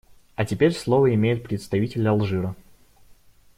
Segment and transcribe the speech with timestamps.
[0.33, 2.55] А теперь слово имеет представитель Алжира.